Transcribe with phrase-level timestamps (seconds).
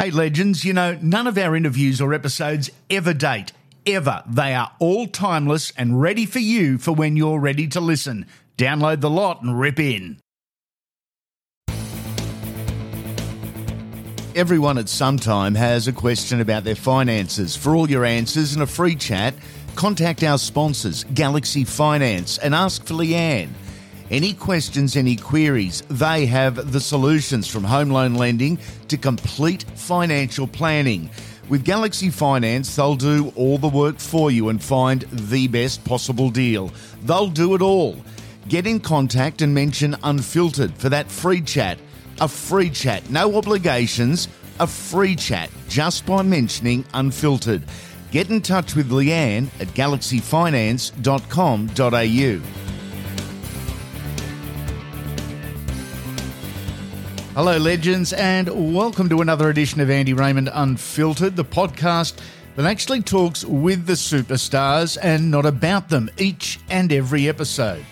[0.00, 3.50] Hey, legends, you know, none of our interviews or episodes ever date.
[3.84, 4.22] Ever.
[4.28, 8.26] They are all timeless and ready for you for when you're ready to listen.
[8.56, 10.20] Download the lot and rip in.
[14.36, 17.56] Everyone at some time has a question about their finances.
[17.56, 19.34] For all your answers and a free chat,
[19.74, 23.48] contact our sponsors, Galaxy Finance, and ask for Leanne.
[24.10, 28.58] Any questions, any queries, they have the solutions from home loan lending
[28.88, 31.10] to complete financial planning.
[31.50, 36.30] With Galaxy Finance, they'll do all the work for you and find the best possible
[36.30, 36.72] deal.
[37.02, 37.98] They'll do it all.
[38.48, 41.78] Get in contact and mention Unfiltered for that free chat.
[42.20, 47.62] A free chat, no obligations, a free chat just by mentioning Unfiltered.
[48.10, 52.67] Get in touch with Leanne at galaxyfinance.com.au.
[57.38, 62.18] Hello, legends, and welcome to another edition of Andy Raymond Unfiltered, the podcast
[62.56, 67.86] that actually talks with the superstars and not about them each and every episode.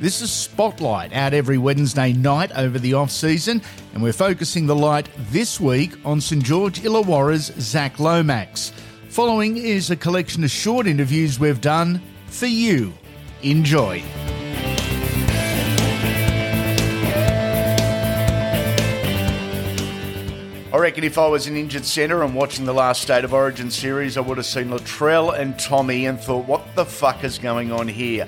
[0.00, 3.62] This is Spotlight out every Wednesday night over the off season,
[3.94, 8.72] and we're focusing the light this week on St George Illawarra's Zach Lomax.
[9.10, 12.92] Following is a collection of short interviews we've done for you.
[13.44, 14.02] Enjoy.
[20.70, 23.70] I reckon if I was an injured centre and watching the last State of Origin
[23.70, 27.72] series, I would have seen Latrell and Tommy and thought, what the fuck is going
[27.72, 28.26] on here?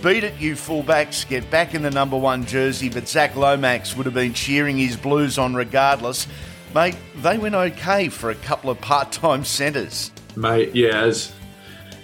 [0.00, 4.06] Beat it, you fullbacks, get back in the number one jersey, but Zach Lomax would
[4.06, 6.28] have been cheering his blues on regardless.
[6.72, 10.12] Mate, they went okay for a couple of part time centres.
[10.36, 11.32] Mate, yeah, as,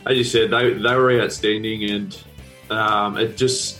[0.06, 2.24] as you said, they, they were outstanding and
[2.70, 3.77] um, it just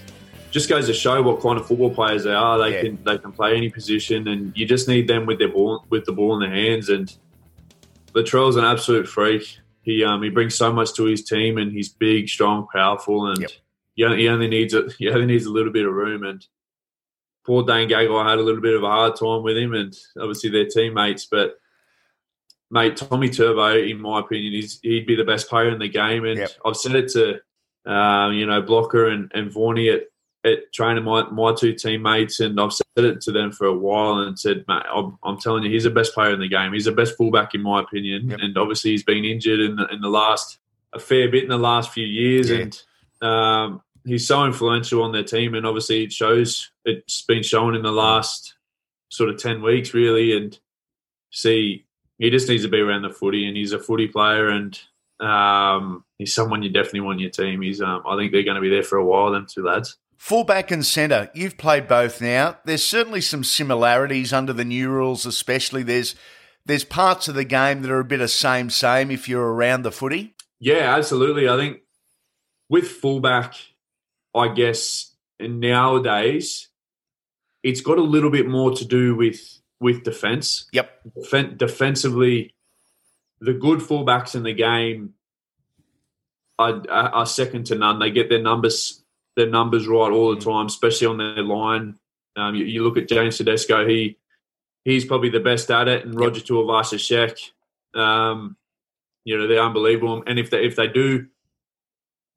[0.59, 2.59] just goes to show what kind of football players they are.
[2.59, 2.83] They yeah.
[2.83, 6.05] can they can play any position, and you just need them with their ball with
[6.05, 6.89] the ball in their hands.
[6.89, 7.14] And
[8.12, 9.59] Latrell's an absolute freak.
[9.83, 13.41] He um, he brings so much to his team, and he's big, strong, powerful, and
[13.41, 13.51] yep.
[13.95, 16.24] he, only, he only needs a he only needs a little bit of room.
[16.24, 16.45] And
[17.46, 20.51] poor Dane Gagai had a little bit of a hard time with him, and obviously
[20.51, 21.57] their teammates, but.
[22.70, 26.27] Mate, Tommy Turbo, in my opinion, is he'd be the best player in the game,
[26.27, 26.51] and yep.
[26.67, 27.40] I've said it to
[27.90, 30.02] um, you know Blocker and and Vaughnie at
[30.45, 34.19] at training my, my two teammates, and I've said it to them for a while
[34.19, 36.73] and said, mate, I'm, I'm, telling you, he's the best player in the game.
[36.73, 38.39] He's the best fullback in my opinion, yep.
[38.41, 40.59] and obviously he's been injured in the, in the last
[40.93, 42.59] a fair bit in the last few years, yeah.
[42.59, 42.83] and
[43.21, 46.70] um, he's so influential on their team, and obviously it shows.
[46.85, 48.55] It's been shown in the last
[49.11, 50.59] sort of ten weeks, really, and
[51.31, 51.85] see
[52.19, 54.79] he just needs to be around the footy, and he's a footy player, and
[55.20, 57.63] um, he's someone you definitely want in your team.
[57.63, 59.31] He's, um, I think they're going to be there for a while.
[59.31, 59.97] Them two lads.
[60.18, 62.58] Fullback and centre, you've played both now.
[62.64, 65.84] There's certainly some similarities under the new rules, especially.
[65.84, 66.17] There's
[66.67, 69.83] there's parts of the game that are a bit of same same if you're around
[69.83, 70.34] the footy.
[70.58, 71.48] Yeah, absolutely.
[71.48, 71.78] I think
[72.68, 73.55] with fullback,
[74.34, 76.68] I guess nowadays
[77.62, 80.67] it's got a little bit more to do with with defense.
[80.73, 81.01] Yep.
[81.17, 82.57] Defen- defensively,
[83.40, 85.14] the good fullbacks in the game
[86.58, 88.01] are, are, second to none.
[88.01, 89.05] They get their numbers
[89.39, 90.45] their numbers right all the mm.
[90.45, 91.99] time, especially on their line.
[92.37, 94.19] Um, you, you, look at James Tedesco; he
[94.85, 96.21] he's probably the best at it, and yep.
[96.21, 97.39] Roger Tuivasa-Sheck.
[97.95, 98.57] Um,
[99.25, 101.27] you know they're unbelievable, and if they if they do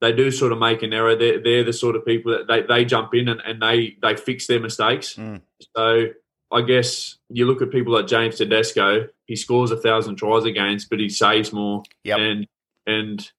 [0.00, 2.62] they do sort of make an error, they're, they're the sort of people that they,
[2.62, 5.14] they jump in and, and they they fix their mistakes.
[5.14, 5.42] Mm.
[5.76, 6.06] So
[6.50, 10.90] I guess you look at people like James Tedesco; he scores a thousand tries against,
[10.90, 11.82] but he saves more.
[12.04, 12.18] Yep.
[12.18, 12.46] And
[12.86, 13.30] and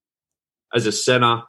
[0.73, 1.43] as a centre,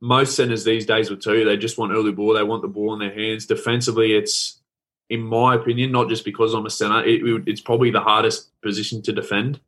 [0.00, 2.34] most centers these days will tell you they just want early ball.
[2.34, 3.46] They want the ball in their hands.
[3.46, 4.60] Defensively, it's
[5.08, 9.02] in my opinion, not just because I'm a center, it, it's probably the hardest position
[9.02, 9.60] to defend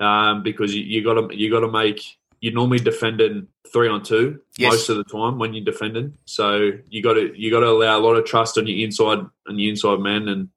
[0.00, 4.40] um, because you got to you got to make you're normally defending three on two
[4.56, 4.72] yes.
[4.72, 6.14] most of the time when you're defending.
[6.24, 9.18] So you got to you got to allow a lot of trust on your inside
[9.46, 10.48] and your inside man, and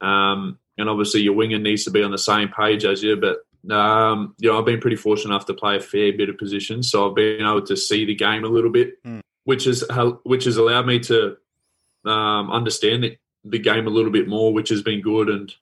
[0.00, 3.16] um, and obviously your winger needs to be on the same page as you.
[3.16, 6.38] But um, you know, I've been pretty fortunate enough to play a fair bit of
[6.38, 9.20] positions, so I've been able to see the game a little bit, mm.
[9.44, 9.84] which has
[10.24, 11.36] which has allowed me to
[12.04, 15.28] um, understand the, the, game a little bit more, which has been good.
[15.30, 15.54] And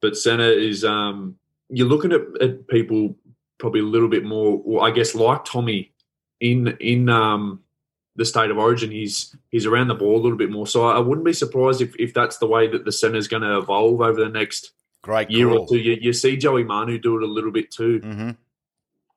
[0.00, 1.36] but centre is um,
[1.68, 3.16] you're looking at, at, people
[3.58, 5.92] probably a little bit more, well, I guess, like Tommy
[6.40, 7.60] in in um,
[8.14, 8.92] the state of origin.
[8.92, 11.94] He's he's around the ball a little bit more, so I wouldn't be surprised if
[11.98, 14.72] if that's the way that the centre is going to evolve over the next
[15.04, 15.76] Great year or two.
[15.76, 18.30] You, you, see Joey Manu do it a little bit too, mm-hmm.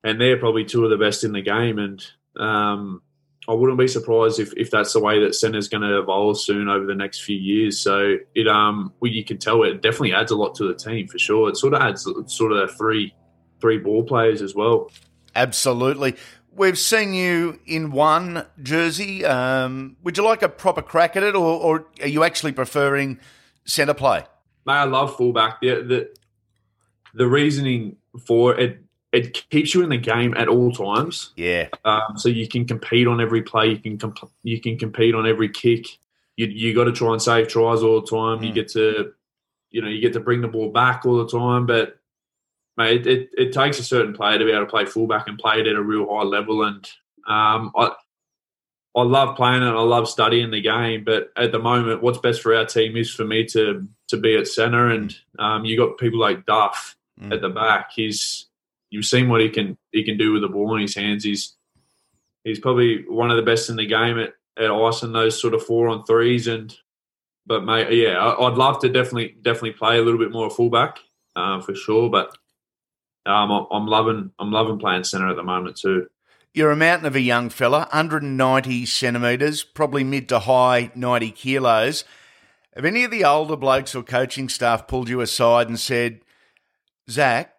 [0.04, 1.80] and they're probably two of the best in the game.
[1.80, 2.06] And
[2.38, 3.02] um,
[3.48, 6.68] I wouldn't be surprised if, if that's the way that centre's going to evolve soon
[6.68, 7.80] over the next few years.
[7.80, 11.08] So it um well, you can tell it definitely adds a lot to the team
[11.08, 11.48] for sure.
[11.48, 13.16] It sort of adds sort of three
[13.62, 14.92] three ball players as well.
[15.36, 16.18] Absolutely.
[16.52, 19.24] We've seen you in one jersey.
[19.24, 23.20] Um, would you like a proper crack at it, or, or are you actually preferring
[23.64, 24.26] centre play?
[24.68, 25.62] Mate, I love fullback.
[25.62, 26.10] The, the
[27.14, 28.80] the reasoning for it
[29.14, 31.32] it keeps you in the game at all times.
[31.38, 31.70] Yeah.
[31.86, 33.68] Um, so you can compete on every play.
[33.68, 35.88] You can comp- you can compete on every kick.
[36.36, 38.40] You you got to try and save tries all the time.
[38.40, 38.48] Mm.
[38.48, 39.14] You get to,
[39.72, 41.66] you know, you get to bring the ball back all the time.
[41.66, 41.98] But
[42.76, 45.40] mate, it, it, it, takes a certain player to be able to play fullback and
[45.40, 46.64] play it at a real high level.
[46.64, 46.86] And
[47.26, 47.92] um, I
[48.98, 49.68] I love playing it.
[49.68, 51.04] I love studying the game.
[51.04, 54.36] But at the moment, what's best for our team is for me to to be
[54.36, 54.90] at centre.
[54.90, 57.32] And um, you got people like Duff mm.
[57.32, 57.92] at the back.
[57.96, 58.48] He's
[58.90, 61.24] you've seen what he can he can do with the ball in his hands.
[61.24, 61.56] He's
[62.44, 65.64] he's probably one of the best in the game at, at icing those sort of
[65.64, 66.48] four on threes.
[66.48, 66.76] And
[67.46, 70.98] but mate, yeah, I, would love to definitely definitely play a little bit more fullback
[71.36, 72.10] uh, for sure.
[72.10, 72.36] But
[73.28, 76.08] um, I'm loving I'm loving playing centre at the moment too.
[76.58, 82.04] You're a mountain of a young fella, 190 centimetres, probably mid to high 90 kilos.
[82.76, 86.22] Have any of the older blokes or coaching staff pulled you aside and said,
[87.08, 87.54] Zach,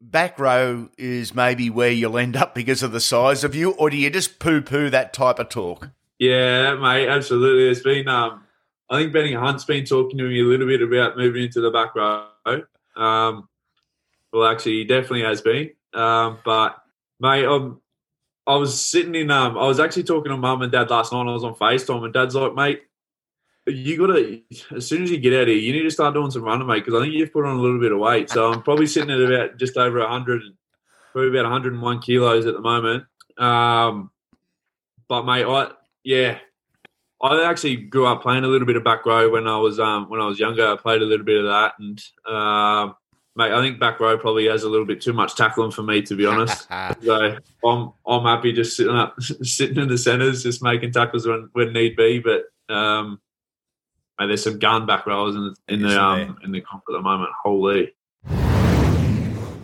[0.00, 3.90] back row is maybe where you'll end up because of the size of you, or
[3.90, 5.90] do you just poo poo that type of talk?
[6.18, 7.68] Yeah, mate, absolutely.
[7.68, 8.42] It's been, um,
[8.90, 11.70] I think Benny Hunt's been talking to me a little bit about moving into the
[11.70, 12.26] back row.
[12.96, 13.48] Um,
[14.32, 15.70] well, actually, he definitely has been.
[15.94, 16.82] Um, but,
[17.20, 17.81] mate, um,
[18.46, 21.28] I was sitting in, um, I was actually talking to mum and dad last night.
[21.28, 22.82] I was on FaceTime, and dad's like, mate,
[23.66, 24.42] you got to
[24.74, 26.66] as soon as you get out of here, you need to start doing some running,
[26.66, 26.84] mate.
[26.84, 28.28] Because I think you've put on a little bit of weight.
[28.30, 30.42] So I'm probably sitting at about just over hundred,
[31.12, 33.04] probably about 101 kilos at the moment.
[33.38, 34.10] Um,
[35.08, 35.70] but mate, I
[36.02, 36.38] yeah,
[37.22, 40.08] I actually grew up playing a little bit of back row when I was um
[40.08, 40.66] when I was younger.
[40.66, 42.96] I played a little bit of that, and um,
[43.36, 46.02] mate, I think back row probably has a little bit too much tackling for me,
[46.02, 46.68] to be honest.
[47.02, 51.48] so I'm I'm happy just sitting up, sitting in the centres, just making tackles when
[51.52, 52.20] when need be.
[52.20, 53.20] But um,
[54.18, 56.92] Mate, there's some gun back rows in the in the um, in the comp at
[56.92, 57.30] the moment.
[57.42, 57.92] Holy.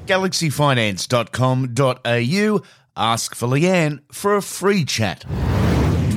[0.06, 2.62] Galaxyfinance.com.au.
[2.96, 5.26] Ask for Leanne for a free chat.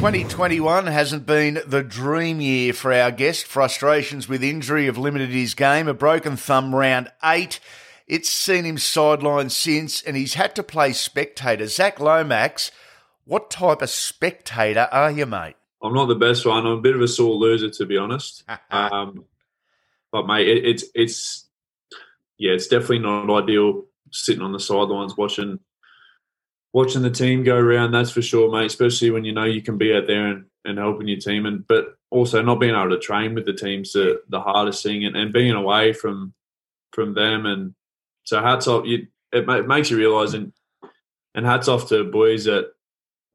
[0.01, 3.45] 2021 hasn't been the dream year for our guest.
[3.45, 5.87] Frustrations with injury have limited his game.
[5.87, 7.59] A broken thumb round eight.
[8.07, 11.67] It's seen him sidelined since, and he's had to play spectator.
[11.67, 12.71] Zach Lomax,
[13.25, 15.53] what type of spectator are you, mate?
[15.83, 16.65] I'm not the best one.
[16.65, 18.43] I'm a bit of a sore loser, to be honest.
[18.71, 19.25] um,
[20.11, 21.45] but mate, it, it's it's
[22.39, 25.59] yeah, it's definitely not ideal sitting on the sidelines watching
[26.73, 27.91] watching the team go around.
[27.91, 28.67] That's for sure, mate.
[28.67, 31.65] Especially when you know you can be out there and, and helping your team, and
[31.67, 35.15] but also not being able to train with the team's the, the hardest thing, and,
[35.15, 36.33] and being away from
[36.93, 37.45] from them.
[37.45, 37.73] And
[38.23, 38.85] so hats off.
[38.85, 40.53] You, it, it makes you realise, and
[41.35, 42.71] and hats off to boys that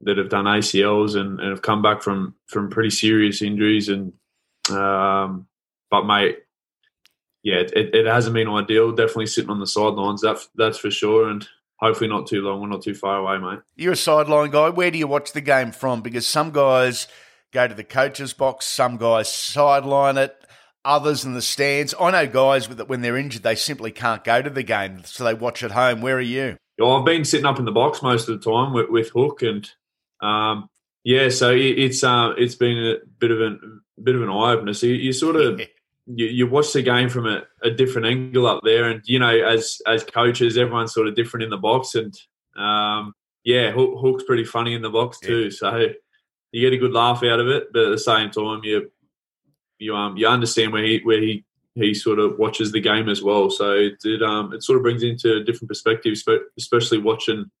[0.01, 3.89] that have done ACLs and, and have come back from from pretty serious injuries.
[3.89, 4.13] And
[4.69, 5.47] um,
[5.89, 6.39] but mate,
[7.43, 8.91] yeah, it, it hasn't been ideal.
[8.91, 10.21] Definitely sitting on the sidelines.
[10.21, 11.29] That that's for sure.
[11.29, 11.47] And
[11.79, 12.61] hopefully not too long.
[12.61, 13.59] We're not too far away, mate.
[13.75, 14.69] You're a sideline guy.
[14.69, 16.01] Where do you watch the game from?
[16.01, 17.07] Because some guys
[17.51, 20.35] go to the coach's box, some guys sideline it,
[20.83, 21.93] others in the stands.
[21.99, 25.23] I know guys that when they're injured, they simply can't go to the game, so
[25.23, 26.01] they watch at home.
[26.01, 26.57] Where are you?
[26.79, 29.41] Well, I've been sitting up in the box most of the time with, with Hook,
[29.41, 29.69] and
[30.21, 30.69] um,
[31.03, 34.51] yeah, so it, it's uh, it's been a bit of an bit of an eye
[34.53, 34.73] opener.
[34.73, 35.59] So you, you sort of
[36.07, 39.29] you, you, watch the game from a, a, different angle up there, and you know,
[39.29, 42.15] as as coaches, everyone's sort of different in the box, and
[42.57, 45.43] um, yeah, Hook, Hook's pretty funny in the box too.
[45.43, 45.49] Yeah.
[45.51, 45.87] So
[46.51, 48.91] you get a good laugh out of it, but at the same time, you
[49.79, 51.45] you um you understand where he where he
[51.75, 53.49] he sort of watches the game as well.
[53.49, 56.15] So it, it um it sort of brings into a different perspective,
[56.57, 57.51] especially watching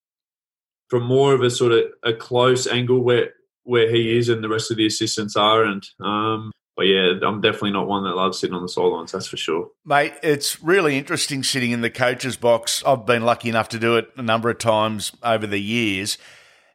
[0.89, 4.49] from more of a sort of a close angle where where he is and the
[4.49, 5.63] rest of the assistants are.
[5.63, 9.11] And um, but yeah, I'm definitely not one that loves sitting on the sidelines.
[9.11, 10.13] That's for sure, mate.
[10.23, 12.83] It's really interesting sitting in the coach's box.
[12.85, 16.17] I've been lucky enough to do it a number of times over the years,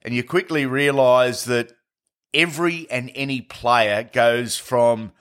[0.03, 1.73] and you quickly realise that
[2.35, 5.13] every and any player goes from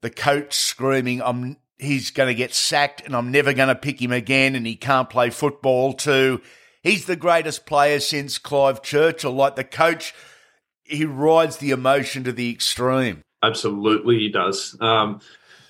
[0.00, 4.02] the coach screaming, "I'm." He's going to get sacked and I'm never going to pick
[4.02, 6.40] him again and he can't play football to
[6.82, 9.32] He's the greatest player since Clive Churchill.
[9.32, 10.14] Like the coach,
[10.84, 13.22] he rides the emotion to the extreme.
[13.42, 14.76] Absolutely, he does.
[14.80, 15.20] Um,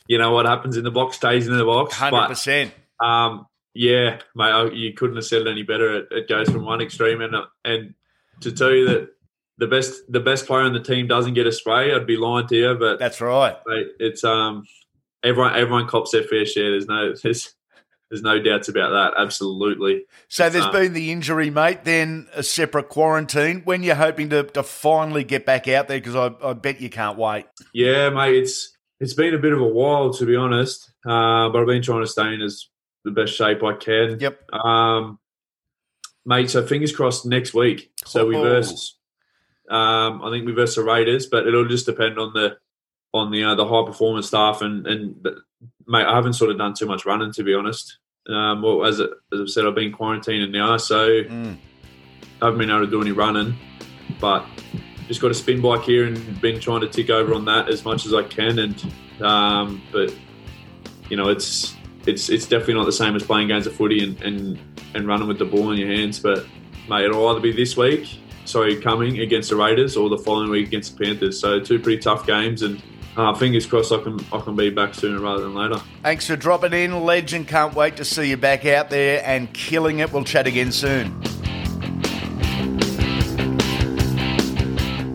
[0.07, 1.95] you know what happens in the box stays in the box.
[1.95, 2.73] Hundred percent.
[3.01, 5.99] Um, yeah, mate, you couldn't have said it any better.
[5.99, 7.35] It, it, goes from one extreme, and
[7.65, 7.95] and
[8.41, 9.11] to tell you that
[9.59, 12.47] the best the best player on the team doesn't get a spray, I'd be lying
[12.49, 12.75] to you.
[12.75, 13.57] But that's right.
[14.01, 14.65] It's um
[15.23, 16.71] everyone everyone cops their fair share.
[16.71, 17.55] There's no there's
[18.11, 19.21] there's no doubts about that.
[19.21, 20.05] Absolutely.
[20.29, 21.85] So there's um, been the injury, mate.
[21.85, 23.63] Then a separate quarantine.
[23.65, 26.89] When you're hoping to, to finally get back out there, because I, I bet you
[26.89, 27.47] can't wait.
[27.75, 28.37] Yeah, mate.
[28.37, 31.83] It's it's been a bit of a while to be honest, uh, but I've been
[31.83, 32.69] trying to stay in as
[33.05, 34.19] the best shape I can.
[34.19, 34.53] Yep.
[34.55, 35.19] Um,
[36.25, 36.51] mate.
[36.51, 37.91] So fingers crossed next week.
[38.07, 38.43] So we oh.
[38.43, 38.97] verse.
[39.71, 42.57] Um, I think we verse the Raiders, but it'll just depend on the
[43.13, 45.27] on the uh, the high performance staff and and
[45.87, 47.99] mate, I haven't sort of done too much running to be honest.
[48.29, 51.57] Um, well, as, as I've said, I've been quarantining now, so mm.
[52.43, 53.57] I haven't been able to do any running.
[54.21, 54.45] But
[55.07, 57.85] just got a spin bike here and been trying to tick over on that as
[57.85, 58.59] much as I can.
[58.59, 60.15] And um, but
[61.09, 61.75] you know, it's
[62.07, 64.59] it's it's definitely not the same as playing games of footy and, and
[64.95, 66.21] and running with the ball in your hands.
[66.21, 66.47] But
[66.89, 70.67] mate, it'll either be this week, sorry, coming against the Raiders, or the following week
[70.67, 71.41] against the Panthers.
[71.41, 72.83] So two pretty tough games and
[73.19, 75.83] uh, fingers crossed I can I can be back sooner rather than later.
[76.03, 77.49] Thanks for dropping in, legend.
[77.49, 80.13] Can't wait to see you back out there and killing it.
[80.13, 81.21] We'll chat again soon.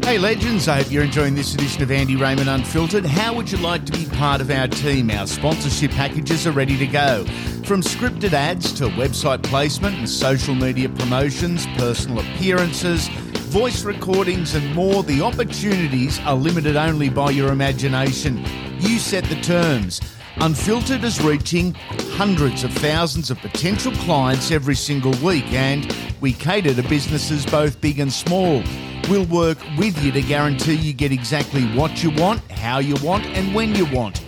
[0.03, 3.05] Hey legends, I hope you're enjoying this edition of Andy Raymond Unfiltered.
[3.05, 5.09] How would you like to be part of our team?
[5.09, 7.23] Our sponsorship packages are ready to go.
[7.63, 13.09] From scripted ads to website placement and social media promotions, personal appearances,
[13.53, 18.43] voice recordings, and more, the opportunities are limited only by your imagination.
[18.79, 20.01] You set the terms.
[20.37, 21.75] Unfiltered is reaching
[22.15, 27.79] hundreds of thousands of potential clients every single week, and we cater to businesses both
[27.79, 28.63] big and small.
[29.07, 33.23] We'll work with you to guarantee you get exactly what you want, how you want,
[33.27, 34.25] and when you want.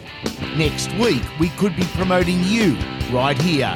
[0.56, 2.78] Next week, we could be promoting you
[3.12, 3.76] right here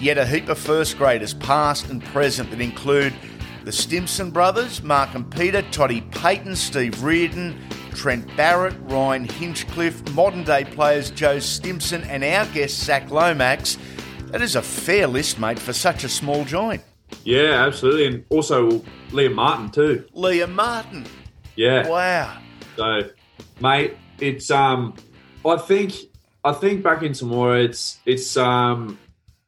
[0.00, 3.12] Yet a heap of first graders, past and present, that include
[3.64, 7.58] the Stimson brothers, Mark and Peter, Toddy Payten, Steve Reardon,
[7.92, 13.76] Trent Barrett, Ryan Hinchcliffe, modern day players Joe Stimson, and our guest Zach Lomax.
[14.28, 16.82] That is a fair list, mate, for such a small joint.
[17.24, 18.06] Yeah, absolutely.
[18.06, 18.78] And also
[19.10, 20.06] Liam Martin, too.
[20.14, 21.04] Liam Martin.
[21.56, 21.86] Yeah.
[21.86, 22.38] Wow.
[22.76, 23.10] So,
[23.60, 24.94] mate, it's um
[25.44, 25.92] I think
[26.44, 28.98] I think back in Temora it's it's um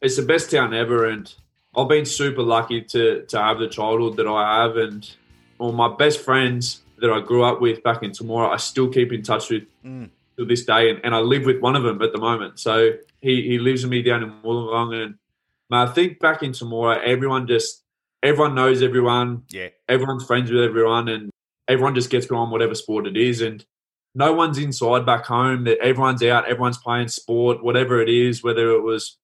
[0.02, 1.32] it's the best town ever, and
[1.74, 5.08] I've been super lucky to to have the childhood that I have, and
[5.58, 9.12] all my best friends that I grew up with back in Temora, I still keep
[9.12, 10.10] in touch with mm.
[10.36, 12.58] to this day, and, and I live with one of them at the moment.
[12.58, 15.14] So he he lives with me down in Wollongong, and
[15.70, 17.82] I think back in Temora, everyone just
[18.22, 21.30] everyone knows everyone, yeah, everyone's friends with everyone, and
[21.68, 23.64] everyone just gets behind whatever sport it is, and
[24.14, 25.64] no one's inside back home.
[25.64, 29.16] That everyone's out, everyone's playing sport, whatever it is, whether it was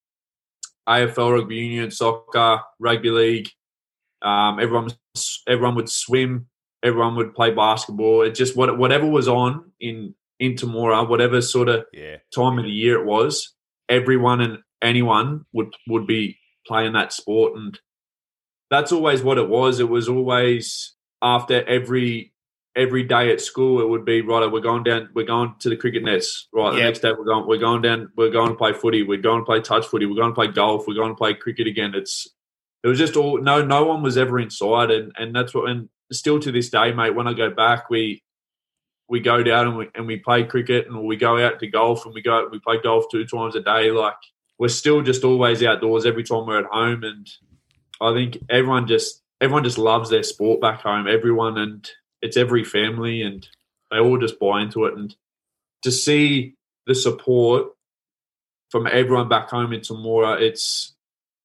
[0.88, 3.48] AFL, rugby union, soccer, rugby league.
[4.22, 4.90] Um, everyone,
[5.46, 6.48] everyone would swim.
[6.82, 8.22] Everyone would play basketball.
[8.22, 12.16] It just what whatever was on in in Temora, whatever sort of yeah.
[12.34, 13.54] time of the year it was,
[13.88, 17.78] everyone and anyone would would be playing that sport, and
[18.70, 19.80] that's always what it was.
[19.80, 22.32] It was always after every
[22.78, 24.50] every day at school it would be right.
[24.50, 25.10] We're going down.
[25.12, 26.48] We're going to the cricket nets.
[26.52, 26.74] Right.
[26.74, 27.46] The next day we're going.
[27.46, 28.10] We're going down.
[28.16, 29.02] We're going to play footy.
[29.02, 30.06] We're going to play touch footy.
[30.06, 30.86] We're going to play golf.
[30.86, 31.94] We're going to play cricket again.
[31.94, 32.28] It's
[32.82, 35.88] it was just all no no one was ever inside and and that's what and
[36.12, 38.22] still to this day mate when i go back we
[39.08, 42.04] we go down and we and we play cricket and we go out to golf
[42.04, 44.14] and we go we play golf two times a day like
[44.58, 47.28] we're still just always outdoors every time we're at home and
[48.00, 51.90] i think everyone just everyone just loves their sport back home everyone and
[52.22, 53.48] it's every family and
[53.90, 55.14] they all just buy into it and
[55.82, 56.54] to see
[56.86, 57.68] the support
[58.70, 60.94] from everyone back home in Temora, it's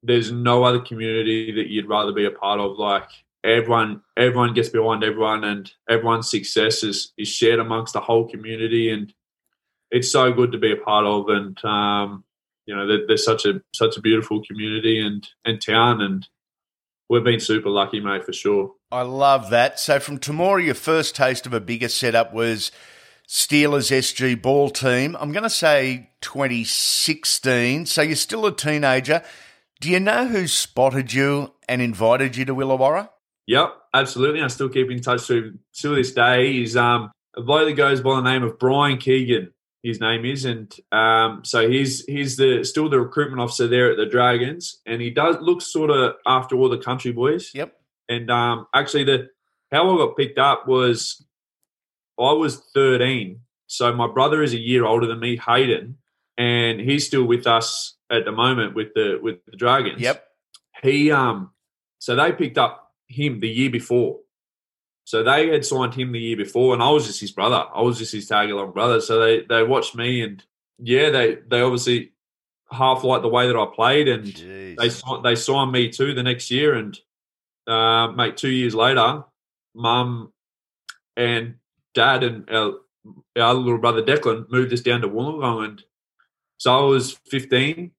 [0.01, 2.77] there's no other community that you'd rather be a part of.
[2.77, 3.09] Like
[3.43, 8.89] everyone, everyone gets behind everyone, and everyone's success is is shared amongst the whole community,
[8.89, 9.13] and
[9.91, 11.29] it's so good to be a part of.
[11.29, 12.23] And um,
[12.65, 16.27] you know, there's such a such a beautiful community and and town, and
[17.09, 18.73] we've been super lucky, mate, for sure.
[18.91, 19.79] I love that.
[19.79, 22.71] So from Temora, your first taste of a bigger setup was
[23.27, 25.15] Steelers SG ball team.
[25.19, 27.85] I'm going to say 2016.
[27.85, 29.23] So you're still a teenager.
[29.79, 33.09] Do you know who spotted you and invited you to Illawarra?
[33.47, 34.41] Yep, absolutely.
[34.41, 36.53] I still keep in touch to to this day.
[36.53, 39.51] He's um a bloke that goes by the name of Brian Keegan.
[39.83, 43.97] His name is, and um, so he's he's the still the recruitment officer there at
[43.97, 47.51] the Dragons, and he does look sort of after all the country boys.
[47.53, 47.75] Yep.
[48.07, 49.29] And um, actually, the
[49.73, 51.25] how I got picked up was
[52.17, 55.97] I was 13, so my brother is a year older than me, Hayden,
[56.37, 59.99] and he's still with us at the moment with the with the Dragons.
[59.99, 60.25] Yep.
[60.81, 61.51] He um,
[61.99, 64.19] so they picked up him the year before.
[65.05, 67.65] So they had signed him the year before, and I was just his brother.
[67.73, 69.01] I was just his tag along brother.
[69.01, 70.43] So they they watched me, and
[70.79, 72.13] yeah, they they obviously
[72.71, 74.77] half like the way that I played, and Jeez.
[74.77, 76.97] they they signed me too the next year, and
[77.67, 79.23] uh, mate, two years later,
[79.75, 80.31] mum
[81.15, 81.55] and
[81.93, 82.73] dad and our,
[83.37, 85.83] our little brother Declan moved us down to Wollongong, and
[86.57, 87.91] so I was 15,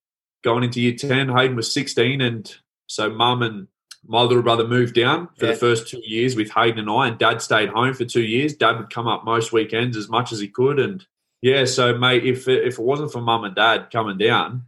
[0.42, 1.28] going into year 10.
[1.28, 2.54] Hayden was 16, and
[2.86, 3.68] so mum and
[4.06, 5.52] my little brother moved down for Yeah.
[5.52, 8.54] the first two years with Hayden and I, and Dad stayed home for two years.
[8.54, 11.04] Dad would come up most weekends as much as he could, and
[11.42, 14.64] yeah, so mate, if it, if it wasn't for mum and dad coming down,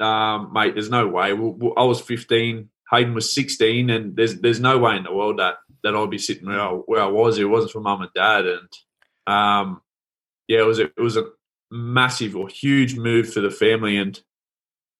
[0.00, 1.32] um, mate, there's no way.
[1.32, 5.12] We- we- I was 15, Hayden was 16, and there's there's no way in the
[5.14, 7.36] world that that I'd be sitting where I, where I was.
[7.38, 8.68] If it wasn't for mum and dad, and
[9.26, 9.80] um,
[10.48, 11.26] yeah, it was a, it was a
[11.70, 14.20] massive or huge move for the family, and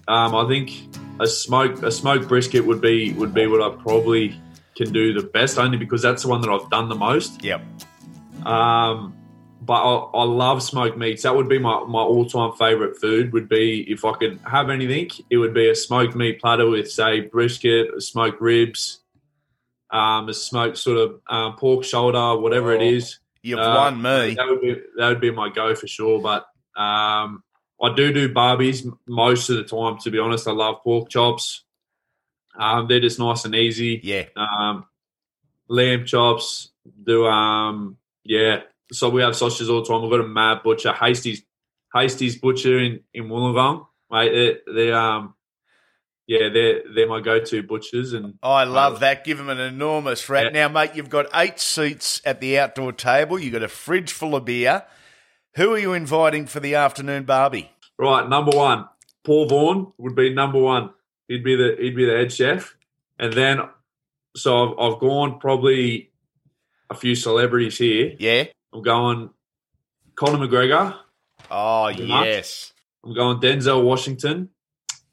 [0.07, 4.39] um, I think a smoke a smoked brisket would be would be what I probably
[4.75, 7.43] can do the best, only because that's the one that I've done the most.
[7.43, 7.61] Yep.
[8.45, 9.15] Um,
[9.61, 11.23] but I, I love smoked meats.
[11.23, 13.33] That would be my, my all time favorite food.
[13.33, 16.89] Would be if I could have anything, it would be a smoked meat platter with
[16.91, 18.99] say brisket, smoked ribs,
[19.91, 23.19] um, a smoked sort of um, pork shoulder, whatever it Oh, is.
[23.41, 24.35] You've Uh, won me.
[24.35, 26.21] That would be that would be my go for sure.
[26.21, 26.45] But
[26.79, 27.43] um,
[27.81, 29.97] I do do barbies most of the time.
[29.99, 31.63] To be honest, I love pork chops.
[32.57, 34.25] Um, they're just nice and easy Yeah.
[34.35, 34.85] um,
[35.67, 36.71] lamb chops.
[37.03, 38.61] Do um, yeah.
[38.91, 40.01] So we have sausages all the time.
[40.01, 41.43] We've got a mad butcher, Hasty's,
[41.93, 43.85] Hasty's butcher in in Wollongong.
[44.09, 44.31] Mate,
[44.65, 45.35] they're, they're um,
[46.25, 49.23] yeah, they're they're my go-to butchers, and I love that.
[49.23, 50.45] Give them an enormous rat.
[50.53, 50.67] Yeah.
[50.67, 53.37] Now, mate, you've got eight seats at the outdoor table.
[53.37, 54.83] You've got a fridge full of beer.
[55.57, 57.71] Who are you inviting for the afternoon barbie?
[57.97, 58.87] right, number one,
[59.23, 60.91] Paul Vaughan would be number one.
[61.27, 62.75] He'd be the he'd be the head chef,
[63.19, 63.61] and then
[64.35, 66.11] so I've, I've gone probably
[66.89, 68.15] a few celebrities here.
[68.19, 68.45] Yeah.
[68.71, 69.31] I'm going
[70.15, 70.95] Conor McGregor.
[71.49, 72.25] Oh, Pretty much.
[72.25, 72.73] yes.
[73.03, 74.49] I'm going Denzel Washington,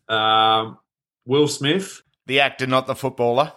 [0.09, 0.79] um,
[1.27, 3.53] Will Smith, The actor, not the footballer.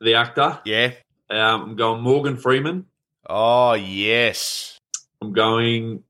[0.00, 0.60] the actor.
[0.64, 0.92] Yeah.
[1.30, 2.86] Um, I'm going Morgan Freeman.
[3.28, 4.78] Oh, yes.
[5.20, 6.04] I'm going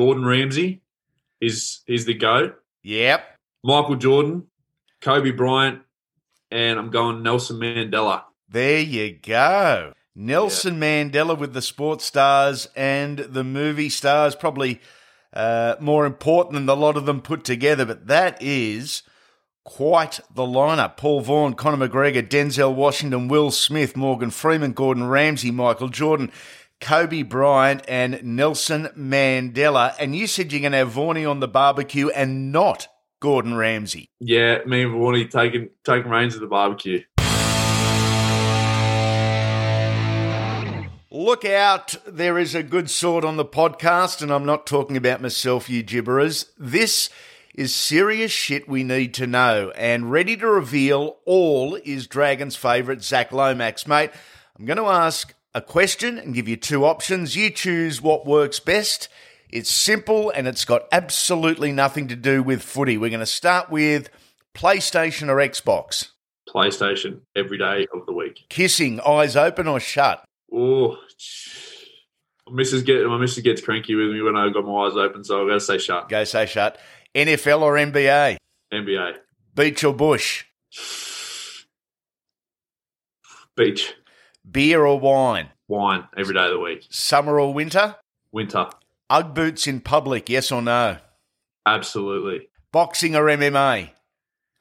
[0.00, 0.80] Gordon Ramsay.
[1.42, 2.54] is he's the goat.
[2.84, 3.36] Yep.
[3.62, 4.46] Michael Jordan,
[5.02, 5.82] Kobe Bryant,
[6.50, 8.22] and I'm going Nelson Mandela.
[8.48, 9.92] There you go.
[10.14, 14.80] Nelson Mandela with the sports stars and the movie stars, probably
[15.34, 19.02] uh, more important than a lot of them put together, but that is
[19.64, 20.96] Quite the lineup.
[20.96, 26.32] Paul Vaughan, Conor McGregor, Denzel Washington, Will Smith, Morgan Freeman, Gordon Ramsay, Michael Jordan,
[26.80, 29.94] Kobe Bryant, and Nelson Mandela.
[29.98, 32.88] And you said you're going to have Vaughnie on the barbecue and not
[33.20, 34.08] Gordon Ramsay.
[34.18, 37.02] Yeah, me and Vaughnie taking taking reins of the barbecue.
[41.12, 45.20] Look out, there is a good sword on the podcast, and I'm not talking about
[45.20, 46.50] myself, you gibberers.
[46.56, 47.10] This
[47.54, 53.02] is serious shit we need to know, and ready to reveal all is Dragon's favourite,
[53.02, 53.88] Zach Lomax.
[53.88, 54.12] Mate,
[54.58, 57.36] I'm going to ask a question and give you two options.
[57.36, 59.08] You choose what works best.
[59.48, 62.96] It's simple and it's got absolutely nothing to do with footy.
[62.96, 64.08] We're going to start with
[64.54, 66.10] PlayStation or Xbox.
[66.48, 68.46] PlayStation every day of the week.
[68.48, 70.24] Kissing, eyes open or shut?
[70.52, 70.96] Oh,
[72.48, 75.22] my missus get my missus gets cranky with me when I got my eyes open,
[75.22, 76.08] so I got to say shut.
[76.08, 76.78] Go say shut.
[77.14, 78.36] NFL or NBA?
[78.72, 79.14] NBA.
[79.54, 80.44] Beach or bush?
[83.56, 83.94] Beach.
[84.48, 85.48] Beer or wine?
[85.68, 86.86] Wine every day of the week.
[86.90, 87.96] Summer or winter?
[88.32, 88.66] Winter.
[89.08, 90.98] Ugg boots in public, yes or no?
[91.66, 92.48] Absolutely.
[92.72, 93.90] Boxing or MMA?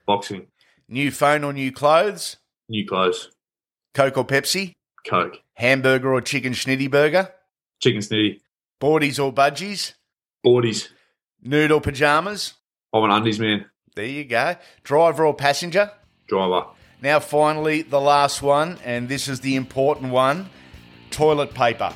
[0.06, 0.48] Boxing.
[0.88, 2.38] New phone or new clothes?
[2.68, 3.30] New clothes.
[3.94, 4.74] Coke or Pepsi?
[5.08, 5.42] Coke.
[5.54, 7.32] Hamburger or chicken schnitty burger?
[7.80, 8.42] Chicken snitty.
[8.82, 9.94] Boardies or budgies?
[10.46, 10.90] Boardies.
[11.42, 12.54] Nude or pajamas?
[12.94, 13.66] I'm an undies man.
[13.96, 14.56] There you go.
[14.84, 15.92] Driver or passenger?
[16.28, 16.66] Driver.
[17.02, 20.50] Now, finally, the last one, and this is the important one
[21.12, 21.94] toilet paper.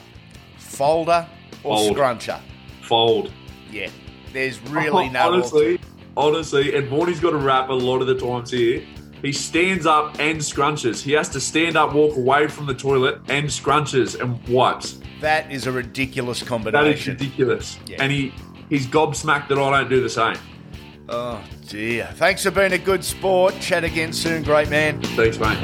[0.57, 1.27] Folder
[1.63, 1.97] or Fold.
[1.97, 2.41] scruncher?
[2.83, 3.31] Fold.
[3.69, 3.89] Yeah.
[4.31, 5.33] There's really oh, no.
[5.33, 5.79] honestly,
[6.15, 8.83] honestly, and Morty's got to rap a lot of the times here.
[9.21, 11.01] He stands up and scrunches.
[11.01, 14.99] He has to stand up, walk away from the toilet, and scrunches and wipes.
[15.21, 16.85] That is a ridiculous combination.
[16.85, 17.79] That is ridiculous.
[17.85, 17.97] Yeah.
[18.01, 18.33] And he
[18.69, 20.37] he's gobsmacked that I don't do the same.
[21.09, 22.07] Oh, dear.
[22.13, 23.59] Thanks for being a good sport.
[23.59, 25.01] Chat again soon, great man.
[25.01, 25.57] Thanks, mate.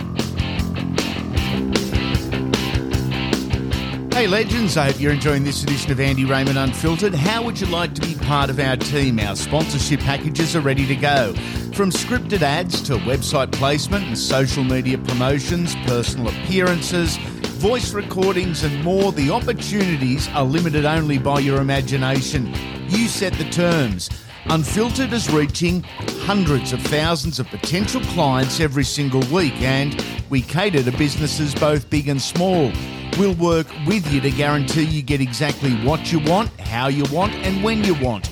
[4.14, 7.16] Hey, legends, I hope you're enjoying this edition of Andy Raymond Unfiltered.
[7.16, 9.18] How would you like to be part of our team?
[9.18, 11.34] Our sponsorship packages are ready to go.
[11.74, 18.84] From scripted ads to website placement and social media promotions, personal appearances, voice recordings, and
[18.84, 22.54] more, the opportunities are limited only by your imagination.
[22.90, 24.10] You set the terms.
[24.46, 25.84] Unfiltered is reaching
[26.24, 31.90] hundreds of thousands of potential clients every single week, and we cater to businesses both
[31.90, 32.72] big and small.
[33.18, 37.34] We'll work with you to guarantee you get exactly what you want, how you want,
[37.36, 38.32] and when you want.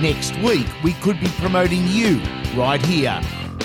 [0.00, 2.20] Next week, we could be promoting you
[2.54, 3.20] right here.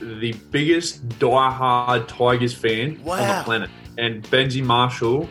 [0.00, 3.70] the biggest die-hard Tigers fan on the planet.
[3.96, 5.28] And Benji Marshall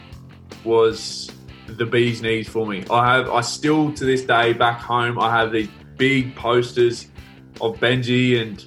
[0.63, 1.29] was
[1.67, 2.83] the bee's knees for me.
[2.89, 7.07] I have I still to this day back home I have these big posters
[7.61, 8.65] of Benji and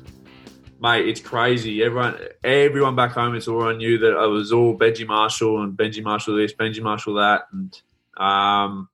[0.81, 1.83] mate, it's crazy.
[1.83, 5.77] Everyone everyone back home it's all I knew that I was all Benji Marshall and
[5.77, 7.81] Benji Marshall this, Benji Marshall that and
[8.17, 8.89] um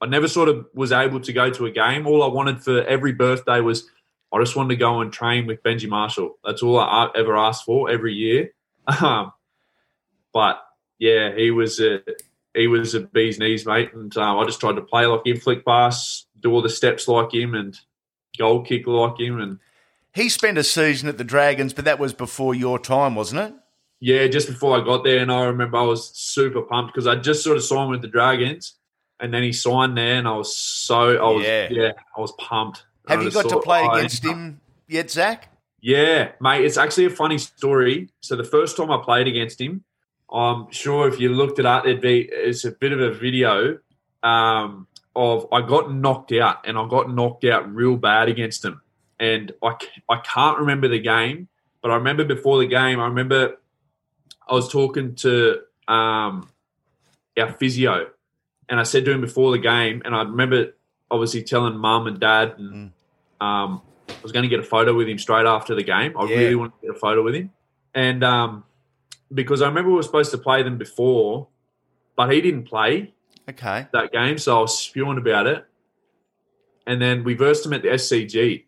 [0.00, 2.06] I never sort of was able to go to a game.
[2.06, 3.90] All I wanted for every birthday was
[4.32, 6.38] I just wanted to go and train with Benji Marshall.
[6.44, 8.50] That's all I ever asked for every year.
[9.02, 9.32] Um,
[10.32, 10.60] but
[10.98, 12.00] yeah, he was a
[12.54, 15.36] he was a bee's knees, mate, and um, I just tried to play like him,
[15.38, 17.78] flick pass, do all the steps like him, and
[18.38, 19.58] goal kick like him, and
[20.14, 23.54] He spent a season at the Dragons, but that was before your time, wasn't it?
[24.00, 27.16] yeah, just before I got there, and I remember I was super pumped because I
[27.16, 28.74] just sort of signed with the Dragons,
[29.20, 31.68] and then he signed there, and I was so I was Yeah.
[31.70, 32.84] yeah, I was pumped.
[33.08, 35.48] Have you got to play against him yet, Zach?
[35.80, 38.10] Yeah, mate, it's actually a funny story.
[38.20, 39.84] So the first time I played against him,
[40.30, 43.78] I'm sure if you looked it up, it'd be it's a bit of a video
[44.22, 48.82] um, of I got knocked out, and I got knocked out real bad against him.
[49.18, 49.74] And I
[50.08, 51.48] I can't remember the game,
[51.80, 53.56] but I remember before the game, I remember
[54.48, 56.48] I was talking to um,
[57.38, 58.10] our physio,
[58.68, 60.74] and I said to him before the game, and I remember
[61.10, 62.92] obviously telling mum and dad, and
[63.40, 66.16] um, I was going to get a photo with him straight after the game.
[66.18, 66.36] I Yeah.
[66.36, 67.50] really wanted to get a photo with him,
[67.94, 68.64] and um,
[69.32, 71.48] because I remember we were supposed to play them before,
[72.16, 73.14] but he didn't play
[73.48, 73.86] Okay.
[73.92, 75.64] that game, so I was spewing about it.
[76.86, 78.64] And then we versed him at the SCG,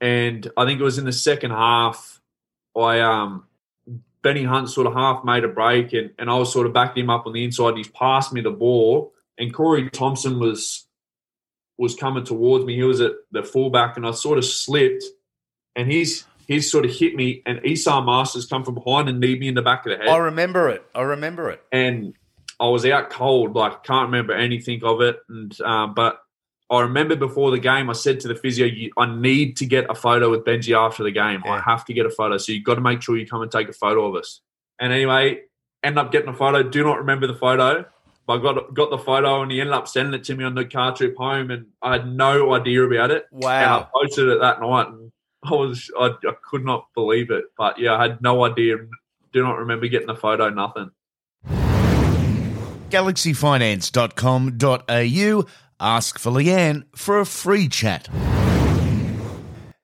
[0.00, 2.20] and I think it was in the second half.
[2.76, 3.44] I um
[4.22, 7.04] Benny Hunt sort of half made a break, and, and I was sort of backing
[7.04, 7.68] him up on the inside.
[7.70, 10.85] And he's passed me the ball, and Corey Thompson was
[11.78, 12.74] was coming towards me.
[12.74, 15.04] He was at the fullback, and I sort of slipped,
[15.74, 19.40] and he's he's sort of hit me, and Esan Marsters come from behind and kneed
[19.40, 20.08] me in the back of the head.
[20.08, 20.84] I remember it.
[20.94, 21.60] I remember it.
[21.72, 22.14] And
[22.58, 25.18] I was out cold, like can't remember anything of it.
[25.28, 26.20] And um, but
[26.70, 29.94] I remember before the game, I said to the physio, "I need to get a
[29.94, 31.42] photo with Benji after the game.
[31.44, 31.52] Yeah.
[31.52, 32.38] I have to get a photo.
[32.38, 34.40] So you've got to make sure you come and take a photo of us."
[34.78, 35.40] And anyway,
[35.82, 36.62] end up getting a photo.
[36.62, 37.86] Do not remember the photo.
[38.28, 40.64] I got got the photo and he ended up sending it to me on the
[40.64, 43.26] car trip home, and I had no idea about it.
[43.30, 43.50] Wow!
[43.50, 45.12] And I posted it that night, and
[45.44, 47.44] I was I, I could not believe it.
[47.56, 48.76] But yeah, I had no idea.
[49.32, 50.50] Do not remember getting the photo.
[50.50, 50.90] Nothing.
[52.90, 55.46] GalaxyFinance.com.au.
[55.78, 58.08] Ask for Leanne for a free chat.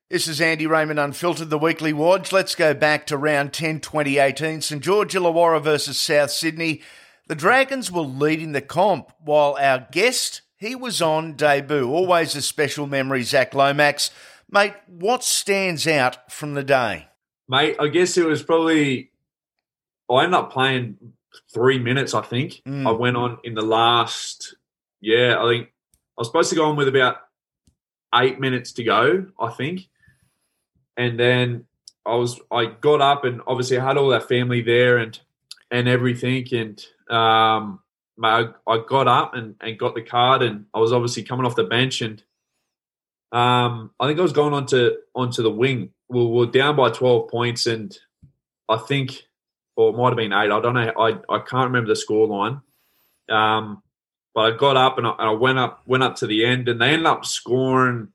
[0.08, 2.32] This is Andy Raymond Unfiltered, the weekly watch.
[2.32, 4.60] Let's go back to round 10, 2018.
[4.60, 6.82] St George Illawarra versus South Sydney.
[7.28, 11.88] The Dragons were leading the comp while our guest, he was on debut.
[11.88, 14.10] Always a special memory, Zach Lomax.
[14.50, 17.08] Mate, what stands out from the day?
[17.48, 19.10] Mate, I guess it was probably.
[20.10, 20.98] I ended up playing
[21.52, 22.60] three minutes, I think.
[22.66, 22.86] Mm.
[22.86, 24.56] I went on in the last.
[25.00, 27.16] Yeah, I think I was supposed to go on with about
[28.14, 29.88] eight minutes to go, I think.
[30.96, 31.64] And then
[32.04, 35.18] I was I got up and obviously I had all that family there and
[35.70, 37.80] and everything and um
[38.22, 41.56] I, I got up and, and got the card and I was obviously coming off
[41.56, 42.22] the bench and
[43.32, 45.90] um, I think I was going onto onto the wing.
[46.08, 47.96] We were down by twelve points, and
[48.68, 49.22] I think,
[49.74, 50.50] or it might have been eight.
[50.50, 50.92] I don't know.
[50.98, 52.60] I, I can't remember the score line.
[53.30, 53.82] Um,
[54.34, 56.68] but I got up and I, and I, went up went up to the end,
[56.68, 58.08] and they ended up scoring.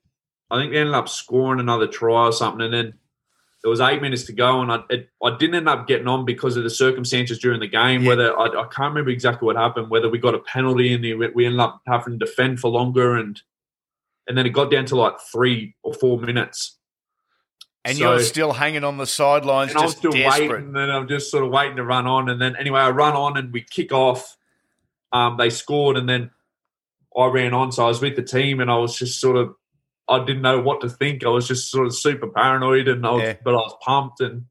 [0.51, 2.93] I think they ended up scoring another try or something, and then
[3.63, 6.25] there was eight minutes to go, and I it, I didn't end up getting on
[6.25, 8.03] because of the circumstances during the game.
[8.03, 8.09] Yeah.
[8.09, 11.45] Whether I, I, can't remember exactly what happened, whether we got a penalty and we
[11.45, 13.41] ended up having to defend for longer, and
[14.27, 16.77] and then it got down to like three or four minutes.
[17.83, 20.49] And so, you're still hanging on the sidelines, and I was still desperate.
[20.49, 22.29] waiting, and I'm just sort of waiting to run on.
[22.29, 24.35] And then anyway, I run on and we kick off.
[25.13, 26.31] Um, they scored, and then
[27.17, 27.71] I ran on.
[27.71, 29.55] So I was with the team, and I was just sort of,
[30.09, 31.25] I didn't know what to think.
[31.25, 33.35] I was just sort of super paranoid, and I was, yeah.
[33.43, 34.21] but I was pumped.
[34.21, 34.45] And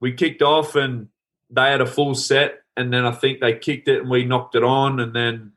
[0.00, 1.08] we kicked off, and
[1.50, 4.54] they had a full set, and then I think they kicked it, and we knocked
[4.54, 5.52] it on, and then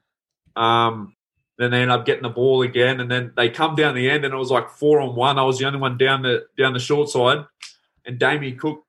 [0.55, 1.15] um,
[1.57, 4.25] then they end up getting the ball again, and then they come down the end,
[4.25, 5.39] and it was like four on one.
[5.39, 7.45] I was the only one down the down the short side,
[8.05, 8.83] and Damien Cook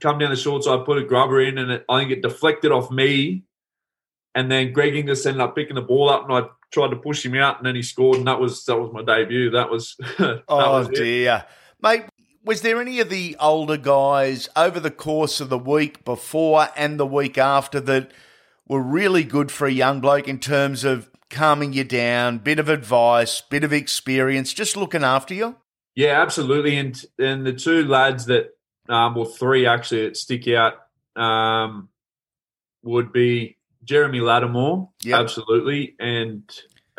[0.00, 2.72] come down the short side, put a grubber in, and it, I think it deflected
[2.72, 3.44] off me.
[4.34, 7.24] And then Greg Inglis ended up picking the ball up, and I tried to push
[7.24, 9.50] him out, and then he scored, and that was that was my debut.
[9.50, 11.44] That was that oh was dear,
[11.82, 12.04] mate.
[12.44, 17.00] Was there any of the older guys over the course of the week before and
[17.00, 18.10] the week after that
[18.68, 22.68] were really good for a young bloke in terms of calming you down, bit of
[22.68, 25.56] advice, bit of experience, just looking after you?
[25.94, 26.76] Yeah, absolutely.
[26.76, 28.56] And and the two lads that,
[28.88, 30.74] um, well, three actually that stick out
[31.16, 31.88] um,
[32.82, 35.20] would be Jeremy Latimore, yep.
[35.20, 36.42] absolutely, and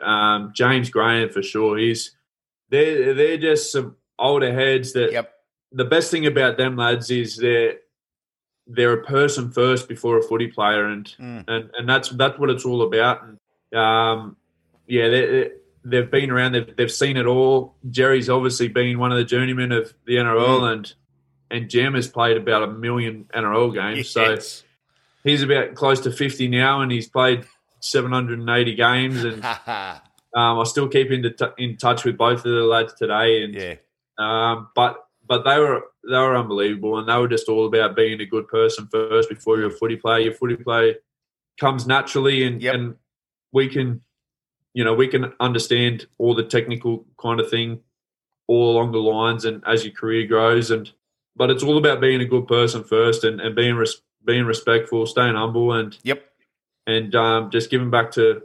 [0.01, 1.77] um, James Graham for sure.
[1.77, 2.15] He's
[2.69, 5.11] they're they're just some older heads that.
[5.11, 5.31] Yep.
[5.71, 7.79] The best thing about them lads is they're
[8.67, 11.43] they're a person first before a footy player, and mm.
[11.47, 13.21] and and that's that's what it's all about.
[13.23, 14.37] And um,
[14.87, 15.51] yeah, they,
[15.83, 16.53] they've been around.
[16.53, 17.75] They've, they've seen it all.
[17.89, 20.71] Jerry's obviously been one of the journeymen of the NRL, mm.
[20.71, 20.93] and
[21.51, 24.15] and Jam has played about a million NRL games.
[24.15, 24.47] Yes.
[24.47, 24.65] So
[25.25, 27.45] he's about close to fifty now, and he's played
[27.81, 29.25] seven hundred and eighty games.
[29.25, 29.99] And um,
[30.33, 33.43] I still keep in, t- in touch with both of the lads today.
[33.43, 33.75] And yeah,
[34.17, 38.21] um, but but they were they were unbelievable, and they were just all about being
[38.21, 40.19] a good person first before you're a footy player.
[40.19, 40.95] Your footy play
[41.59, 42.75] comes naturally, and yep.
[42.75, 42.95] and
[43.51, 44.01] we can,
[44.73, 47.81] you know, we can understand all the technical kind of thing
[48.47, 50.71] all along the lines and as your career grows.
[50.71, 50.91] And
[51.35, 55.05] but it's all about being a good person first and, and being res- being respectful,
[55.05, 56.23] staying humble, and yep,
[56.88, 58.41] and um, just giving back to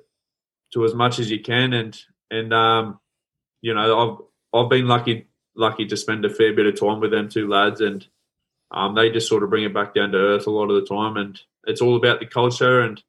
[0.73, 1.73] to as much as you can.
[1.73, 3.01] And and um,
[3.63, 3.99] you know,
[4.53, 7.49] I've I've been lucky lucky to spend a fair bit of time with them two
[7.49, 8.07] lads, and
[8.71, 10.87] um, they just sort of bring it back down to earth a lot of the
[10.87, 11.17] time.
[11.17, 13.03] And it's all about the culture and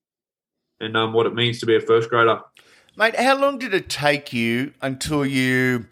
[0.79, 2.41] and um, what it means to be a first grader.
[2.97, 5.85] Mate, how long did it take you until you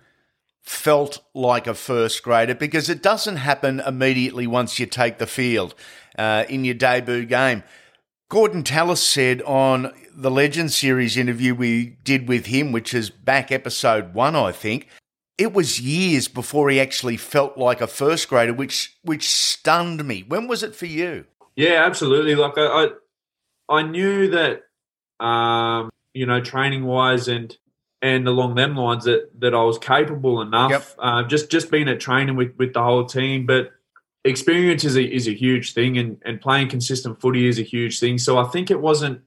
[0.69, 2.53] felt like a first grader?
[2.53, 5.73] Because it doesn't happen immediately once you take the field
[6.17, 7.63] uh, in your debut game.
[8.29, 13.51] Gorden Tallis said on the Legend Series interview we did with him, which is back
[13.51, 14.87] episode one, I think,
[15.39, 20.23] it was years before he actually felt like a first grader, which which stunned me.
[20.27, 21.25] When was it for you?
[21.55, 22.35] Yeah, absolutely.
[22.35, 22.65] Like I,
[23.69, 27.57] I, I knew that, um, you know, training wise and
[28.01, 30.71] and along them lines that that I was capable enough.
[30.71, 30.87] Yep.
[30.99, 33.71] Uh, just just being at training with with the whole team, but
[34.23, 37.99] experience is a is a huge thing, and and playing consistent footy is a huge
[37.99, 38.17] thing.
[38.17, 39.21] So I think it wasn't.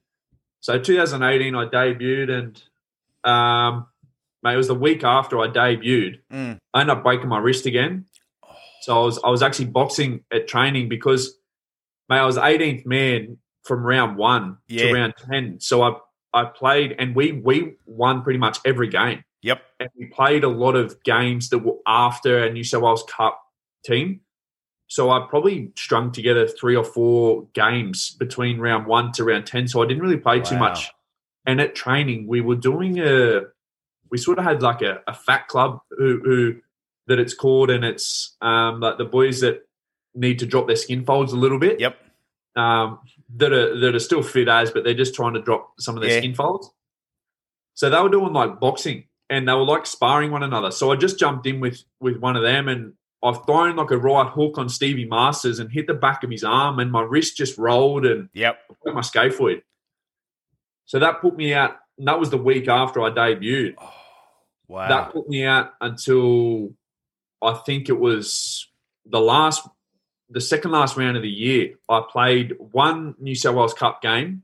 [0.60, 2.62] So 2018, I debuted, and
[3.24, 3.86] um,
[4.42, 6.20] mate, it was the week after I debuted.
[6.32, 6.58] Mm.
[6.72, 8.06] I ended up breaking my wrist again.
[8.82, 11.36] So I was I was actually boxing at training because,
[12.08, 14.86] mate, I was 18th man from round one yeah.
[14.86, 15.60] to round 10.
[15.60, 15.96] So I
[16.34, 19.24] I played and we we won pretty much every game.
[19.42, 19.62] Yep.
[19.80, 23.40] And we played a lot of games that were after a New South Wales Cup
[23.84, 24.20] team.
[24.86, 29.66] So I probably strung together three or four games between round one to round ten.
[29.66, 30.44] So I didn't really play wow.
[30.44, 30.90] too much.
[31.46, 33.42] And at training, we were doing a
[34.10, 36.54] we sort of had like a, a fat club who, who
[37.08, 39.66] that it's called, and it's um, like the boys that
[40.14, 41.80] need to drop their skin folds a little bit.
[41.80, 41.96] Yep
[42.56, 42.98] um,
[43.36, 46.02] that are that are still fit as, but they're just trying to drop some of
[46.02, 46.18] their yeah.
[46.18, 46.70] skin folds.
[47.74, 50.70] So they were doing like boxing, and they were like sparring one another.
[50.70, 53.96] So I just jumped in with with one of them, and I've thrown like a
[53.96, 57.36] right hook on Stevie Masters and hit the back of his arm, and my wrist
[57.36, 59.62] just rolled and yep, my scaphoid.
[60.86, 61.76] So that put me out.
[61.98, 63.74] And that was the week after I debuted.
[63.78, 63.92] Oh,
[64.68, 64.88] wow.
[64.88, 66.74] That put me out until
[67.40, 68.68] I think it was
[69.06, 69.66] the last
[70.32, 74.42] the second last round of the year, I played one New South Wales Cup game,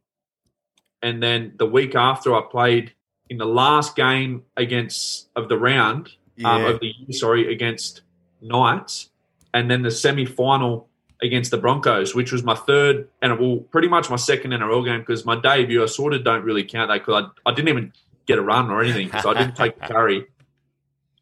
[1.03, 2.93] and then the week after, I played
[3.31, 6.55] in the last game against of the round um, yeah.
[6.55, 8.03] um, of the year, sorry, against
[8.41, 9.11] Knights,
[9.55, 10.89] and then the semi final
[11.23, 15.01] against the Broncos, which was my third and well, pretty much my second NRL game
[15.01, 17.93] because my debut I sort of don't really count that because I, I didn't even
[18.27, 20.27] get a run or anything because I didn't take the carry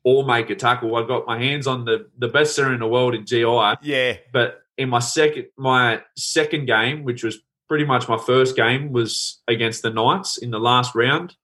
[0.06, 0.94] or make a tackle.
[0.94, 3.74] I got my hands on the the best center in the world in GI.
[3.82, 4.16] Yeah.
[4.32, 9.42] But in my second my second game, which was pretty much my first game, was
[9.48, 11.34] against the Knights in the last round,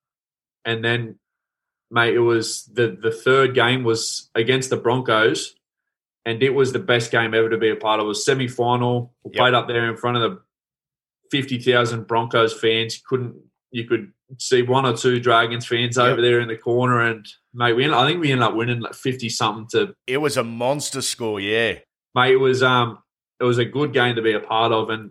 [0.65, 1.19] and then
[1.91, 5.57] mate, it was the the third game was against the Broncos,
[6.25, 8.07] and it was the best game ever to be a part of.
[8.07, 9.13] It was semi final.
[9.25, 9.35] Yep.
[9.35, 10.41] played up there in front of the
[11.33, 12.95] fifty thousand Broncos fans.
[12.95, 13.35] You couldn't
[13.73, 16.07] you could see one or two Dragons fans yep.
[16.07, 18.81] over there in the corner, and mate, we ended, I think we ended up winning
[18.81, 19.95] like fifty something to.
[20.07, 21.79] It was a monster score, yeah.
[22.15, 22.99] Mate, it was um,
[23.41, 25.11] it was a good game to be a part of, and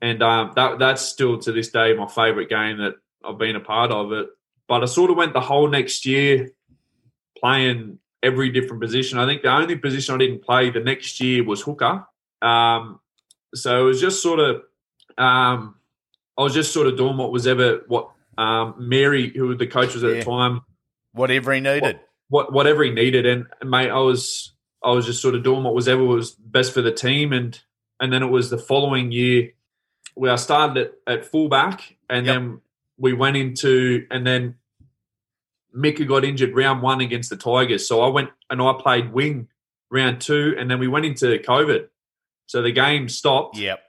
[0.00, 3.60] and um, that that's still to this day my favourite game that I've been a
[3.60, 4.12] part of.
[4.12, 4.28] It,
[4.68, 6.50] but I sort of went the whole next year
[7.38, 9.18] playing every different position.
[9.18, 12.06] I think the only position I didn't play the next year was hooker.
[12.42, 13.00] Um,
[13.54, 14.62] so it was just sort of
[15.18, 15.76] um,
[16.36, 19.94] I was just sort of doing what was ever what um, Mary, who the coach
[19.94, 20.18] was at yeah.
[20.18, 20.60] the time,
[21.12, 25.22] whatever he needed, what, what, whatever he needed, and mate, I was I was just
[25.22, 27.58] sort of doing what was ever was best for the team, and
[28.00, 29.52] and then it was the following year
[30.14, 32.34] where I started at, at fullback, and yep.
[32.34, 32.60] then
[32.98, 34.56] we went into and then
[35.72, 39.48] Mika got injured round one against the Tigers, so I went and I played wing
[39.90, 41.88] round two, and then we went into COVID,
[42.46, 43.56] so the game stopped.
[43.58, 43.80] Yep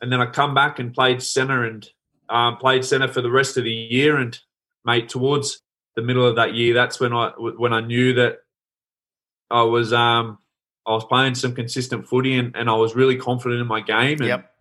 [0.00, 1.88] and then I come back and played centre and
[2.28, 4.16] um, played centre for the rest of the year.
[4.16, 4.38] And
[4.84, 5.62] mate, towards
[5.96, 8.38] the middle of that year, that's when I when I knew that
[9.50, 10.38] I was um,
[10.86, 14.20] I was playing some consistent footy and, and I was really confident in my game.
[14.20, 14.54] And, yep.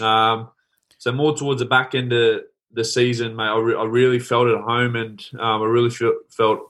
[0.00, 0.50] Um,
[0.98, 4.46] so more towards the back end of the season, mate, I, re- I really felt
[4.46, 6.60] at home and um, I really felt, felt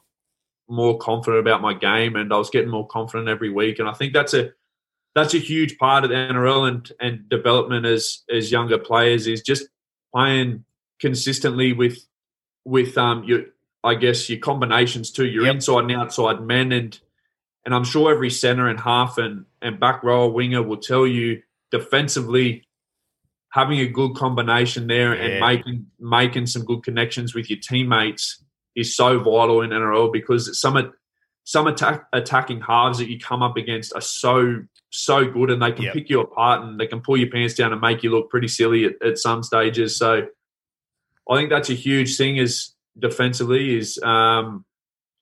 [0.68, 3.78] more confident about my game and I was getting more confident every week.
[3.78, 4.52] And I think that's a
[5.14, 9.42] that's a huge part of the NRL and, and development as as younger players is
[9.42, 9.68] just
[10.14, 10.64] playing
[11.00, 11.98] consistently with
[12.64, 13.44] with um your
[13.82, 15.56] I guess your combinations too, your yep.
[15.56, 16.98] inside and outside men and
[17.66, 21.42] and I'm sure every centre and half and, and back row winger will tell you
[21.70, 22.66] defensively
[23.50, 25.22] having a good combination there yeah.
[25.22, 28.42] and making making some good connections with your teammates
[28.74, 30.76] is so vital in NRL because some
[31.44, 35.72] some attack, attacking halves that you come up against are so so good and they
[35.72, 35.94] can yep.
[35.94, 38.48] pick you apart and they can pull your pants down and make you look pretty
[38.48, 39.96] silly at, at some stages.
[39.96, 40.26] So
[41.30, 44.64] I think that's a huge thing is defensively is um,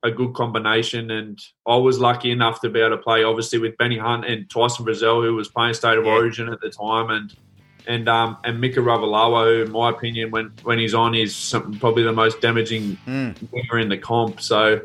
[0.02, 1.10] a good combination.
[1.10, 4.48] And I was lucky enough to be able to play obviously with Benny Hunt and
[4.48, 7.34] Tyson Frizell, who was playing state of origin at the time and
[7.88, 11.80] and um, and Mika Ravalawa, who, in my opinion, when when he's on, is some,
[11.80, 13.34] probably the most damaging mm.
[13.50, 14.40] winger in the comp.
[14.40, 14.82] So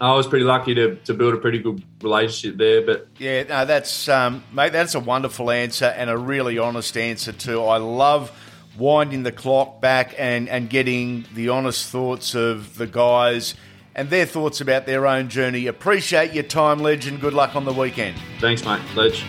[0.00, 2.82] I was pretty lucky to, to build a pretty good relationship there.
[2.84, 7.32] But yeah, no, that's um, mate, that's a wonderful answer and a really honest answer
[7.32, 7.64] too.
[7.64, 8.32] I love
[8.78, 13.54] winding the clock back and and getting the honest thoughts of the guys
[13.94, 15.66] and their thoughts about their own journey.
[15.66, 18.16] Appreciate your time, Ledge, and good luck on the weekend.
[18.40, 19.24] Thanks, mate, Ledge.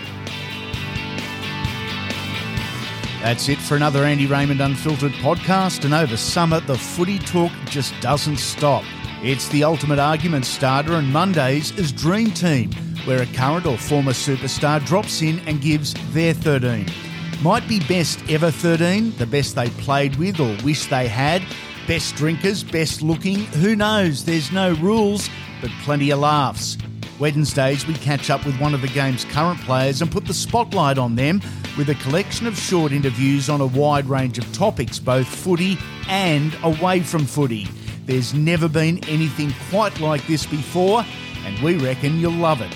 [3.21, 5.83] That's it for another Andy Raymond Unfiltered podcast.
[5.83, 8.85] And over summer, the footy talk just doesn't stop.
[9.21, 12.71] It's the ultimate argument starter, and Mondays is Dream Team,
[13.03, 16.85] where a current or former superstar drops in and gives their 13.
[17.43, 21.41] Might be best ever 13, the best they played with or wish they had,
[21.85, 24.23] best drinkers, best looking, who knows?
[24.23, 26.77] There's no rules, but plenty of laughs.
[27.19, 30.97] Wednesdays, we catch up with one of the game's current players and put the spotlight
[30.97, 31.41] on them
[31.77, 36.55] with a collection of short interviews on a wide range of topics, both footy and
[36.63, 37.67] away from footy.
[38.09, 41.05] There's never been anything quite like this before,
[41.45, 42.75] and we reckon you'll love it.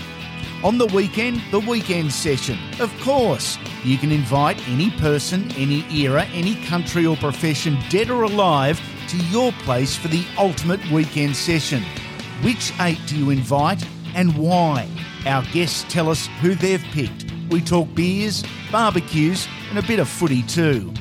[0.63, 2.59] On the weekend, the weekend session.
[2.79, 8.21] Of course, you can invite any person, any era, any country or profession, dead or
[8.21, 11.81] alive, to your place for the ultimate weekend session.
[12.43, 14.87] Which eight do you invite and why.
[15.25, 17.25] Our guests tell us who they've picked.
[17.49, 20.93] We talk beers, barbecues, and a bit of footy too.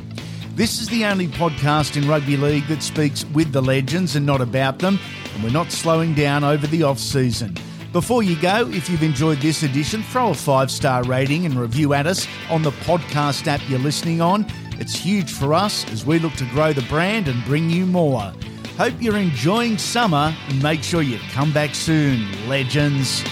[0.55, 4.43] This is the only podcast in rugby league that speaks with the legends and not
[4.43, 4.99] about them,
[5.33, 7.57] and we're not slowing down over the off season.
[7.91, 11.95] Before you go, if you've enjoyed this edition, throw a five star rating and review
[11.95, 14.45] at us on the podcast app you're listening on.
[14.79, 18.31] It's huge for us as we look to grow the brand and bring you more.
[18.77, 23.25] Hope you're enjoying summer and make sure you come back soon, legends.